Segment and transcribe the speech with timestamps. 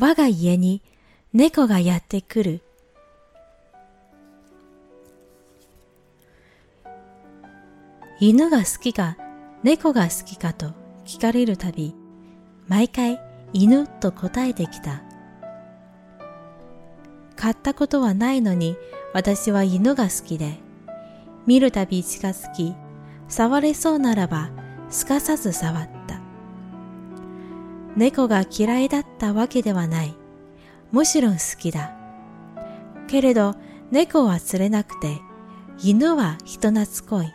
[0.00, 0.80] 我が家に
[1.32, 2.60] 猫がやってくる。
[8.20, 9.16] 犬が好きか
[9.64, 10.72] 猫が好きかと
[11.04, 11.96] 聞かれるたび、
[12.68, 13.20] 毎回
[13.52, 15.02] 犬と答えてきた。
[17.34, 18.76] 買ったことはないのに
[19.12, 20.60] 私は犬が好きで、
[21.44, 22.76] 見るたび近づき、
[23.28, 24.50] 触れそうならば
[24.90, 25.97] すかさず触った。
[27.98, 30.14] 猫が嫌いだったわけではない。
[30.92, 31.96] もちろん好きだ。
[33.08, 33.56] けれど
[33.90, 35.20] 猫は釣れなくて、
[35.82, 37.34] 犬は人懐っこい。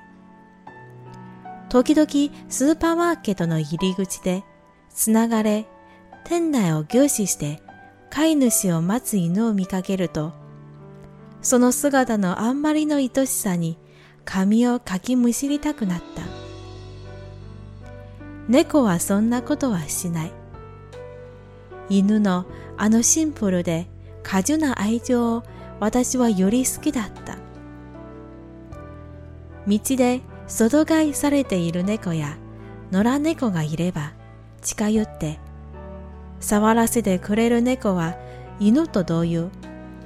[1.68, 4.46] 時々スーパーマーケットの入り口で
[4.90, 5.68] つながれ、
[6.24, 7.62] 店内を凝視して
[8.10, 10.32] 飼い主を待つ犬を見かけると、
[11.42, 13.78] その姿のあんまりの愛しさに
[14.24, 16.24] 髪をかきむしりたくなった。
[18.48, 20.43] 猫はそんなことはしない。
[21.90, 22.46] 犬の
[22.78, 23.88] あのシンプルで
[24.24, 25.44] 果樹な愛情を
[25.80, 27.38] 私はより好きだった。
[29.68, 32.38] 道で外飼いされている猫や
[32.92, 34.12] 野良猫がいれば
[34.62, 35.40] 近寄って
[36.42, 38.16] 触らせてくれる猫は
[38.60, 39.50] 犬と同様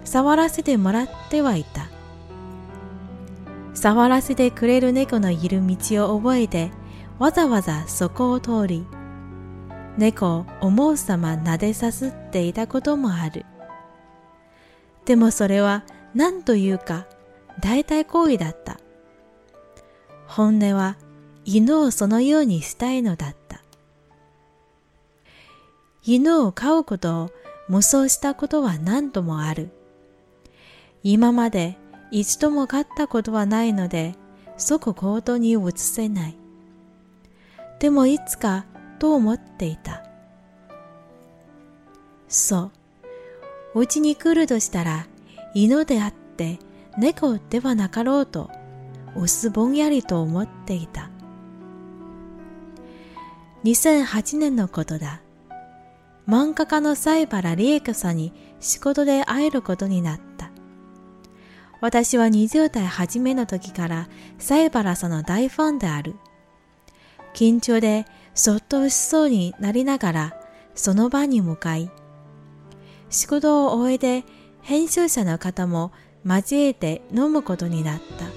[0.03, 1.89] 触らせてもらってはいた。
[3.73, 6.71] 触らせてくれる猫のいる道を覚えて
[7.19, 8.87] わざわざそこを通り
[9.97, 13.45] 猫を思うさま撫でさすっていたこともある。
[15.05, 17.07] でもそれは何というか
[17.59, 18.79] 大体行為だった。
[20.27, 20.97] 本音は
[21.45, 23.61] 犬をそのようにしたいのだった。
[26.03, 27.31] 犬を飼うことを
[27.67, 29.71] 無双したことは何度もある。
[31.03, 31.77] 今まで
[32.11, 34.15] 一度も飼ったことはないので、
[34.57, 36.37] 即行動に移せない。
[37.79, 38.65] でもいつか
[38.99, 40.03] と思っていた。
[42.27, 42.71] そ
[43.75, 43.79] う。
[43.79, 45.07] うちに来るとしたら、
[45.53, 46.59] 犬であって
[46.97, 48.49] 猫ではなかろうと
[49.15, 51.09] 薄ぼんやりと思っていた。
[53.63, 55.21] 2008年のことだ。
[56.27, 60.51] 漫画家の西原理恵子さんに仕事で会えることになった。
[61.79, 66.15] 私は20代初めの時から西原さんの大ファンである。
[67.33, 68.05] 緊張で
[68.37, 70.41] そっとしそうになりながら
[70.75, 71.89] その場に向かい、
[73.09, 74.23] 仕事を終えて
[74.61, 75.91] 編集者の方も
[76.23, 78.27] 交えて飲むことになった。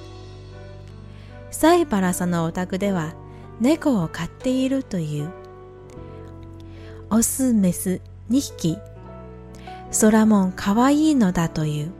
[1.50, 3.12] サイパラさんのお宅では
[3.60, 5.30] 猫を飼っているという。
[7.10, 8.00] オス、メス
[8.30, 8.78] 2匹。
[9.90, 11.92] ソラモンかわいいのだという。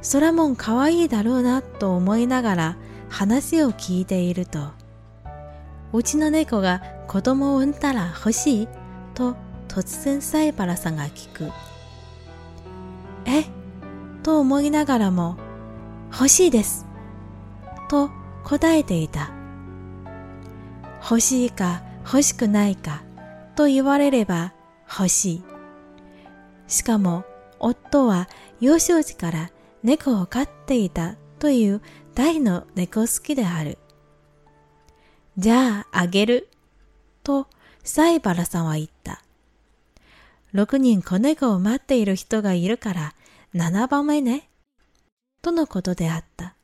[0.00, 2.76] ソラモンかわいいだろうなと思いながら
[3.08, 4.81] 話を聞いていると、
[5.92, 8.68] うちの猫が子供を産んだら欲しい？
[9.14, 9.36] と
[9.68, 11.50] 突然サイパラさんが聞く。
[13.26, 13.44] え？
[14.22, 15.36] と思いながらも、
[16.10, 16.86] 欲しいです。
[17.90, 18.10] と
[18.44, 19.30] 答えていた。
[21.02, 23.02] 欲しいか欲しくないか
[23.54, 24.54] と言われれば
[24.88, 25.44] 欲しい。
[26.68, 27.24] しかも
[27.58, 28.28] 夫は
[28.60, 29.50] 幼少時から
[29.82, 31.82] 猫を飼っていたという
[32.14, 33.76] 大の猫好きである。
[35.38, 36.48] じゃああげる。
[37.24, 37.46] と
[37.84, 39.22] サイバラさんは言った。
[40.54, 43.14] 6人子猫を待っている人がいるから
[43.54, 44.50] 7番目ね。
[45.40, 46.54] とのことであった。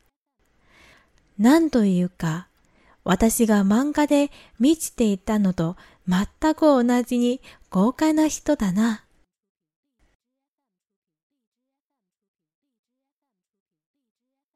[1.39, 2.49] 何というか、
[3.05, 4.31] 私が漫画で
[4.61, 7.41] 見ちていたのと全く同じに
[7.71, 9.05] 豪快な人だな。